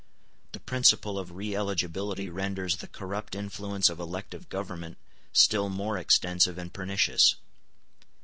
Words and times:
The 0.53 0.59
principle 0.59 1.19
of 1.19 1.33
re 1.35 1.55
eligibility 1.55 2.27
renders 2.27 2.77
the 2.77 2.87
corrupt 2.87 3.35
influence 3.35 3.87
of 3.87 3.99
elective 3.99 4.49
government 4.49 4.97
still 5.31 5.69
more 5.69 5.99
extensive 5.99 6.57
and 6.57 6.73
pernicious. 6.73 7.35